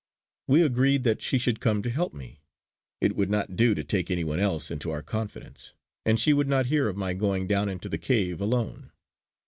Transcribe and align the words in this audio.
We 0.47 0.63
agreed 0.63 1.03
that 1.03 1.21
she 1.21 1.37
should 1.37 1.59
come 1.59 1.83
to 1.83 1.89
help 1.91 2.11
me; 2.11 2.39
it 3.01 3.15
would 3.15 3.29
not 3.29 3.55
do 3.55 3.75
to 3.75 3.83
take 3.83 4.09
any 4.09 4.23
one 4.23 4.39
else 4.39 4.71
into 4.71 4.89
our 4.89 5.03
confidence, 5.03 5.73
and 6.07 6.19
she 6.19 6.33
would 6.33 6.47
not 6.47 6.65
hear 6.65 6.89
of 6.89 6.97
my 6.97 7.13
going 7.13 7.45
down 7.45 7.69
into 7.69 7.87
the 7.87 7.99
cave 7.99 8.41
alone. 8.41 8.91